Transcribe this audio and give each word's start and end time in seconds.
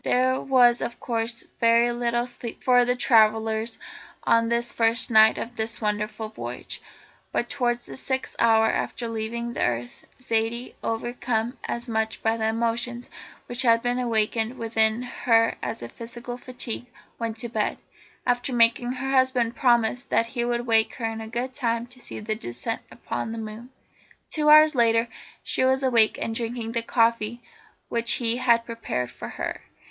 There 0.03 0.41
was 0.41 0.81
of 0.81 0.99
course 0.99 1.43
very 1.59 1.91
little 1.91 2.25
sleep 2.25 2.63
for 2.63 2.85
the 2.85 2.95
travellers 2.95 3.77
on 4.23 4.49
this 4.49 4.73
first 4.73 5.11
night 5.11 5.37
of 5.37 5.55
their 5.55 5.67
wonderful 5.79 6.29
voyage, 6.29 6.81
but 7.31 7.49
towards 7.49 7.85
the 7.85 7.95
sixth 7.95 8.35
hour 8.39 8.65
after 8.65 9.07
leaving 9.07 9.53
the 9.53 9.63
earth, 9.63 10.07
Zaidie, 10.19 10.73
overcome 10.81 11.55
as 11.65 11.87
much 11.87 12.23
by 12.23 12.35
the 12.35 12.47
emotions 12.47 13.11
which 13.45 13.61
had 13.61 13.83
been 13.83 13.99
awakened 13.99 14.57
within 14.57 15.03
her 15.03 15.53
as 15.61 15.81
by 15.81 15.89
physical 15.89 16.35
fatigue, 16.35 16.87
went 17.19 17.37
to 17.37 17.49
bed, 17.49 17.77
after 18.25 18.51
making 18.53 18.93
her 18.93 19.11
husband 19.11 19.55
promise 19.55 20.01
that 20.01 20.25
he 20.25 20.43
would 20.43 20.65
wake 20.65 20.95
her 20.95 21.05
in 21.05 21.29
good 21.29 21.53
time 21.53 21.85
to 21.85 21.99
see 21.99 22.19
the 22.19 22.33
descent 22.33 22.81
upon 22.91 23.31
the 23.31 23.37
moon. 23.37 23.69
Two 24.31 24.49
hours 24.49 24.73
later 24.73 25.07
she 25.43 25.63
was 25.63 25.83
awake 25.83 26.17
and 26.19 26.33
drinking 26.33 26.71
the 26.71 26.81
coffee 26.81 27.43
which 27.89 28.13
he 28.13 28.37
had 28.37 28.65
prepared 28.65 29.11
for 29.11 29.27
her. 29.27 29.61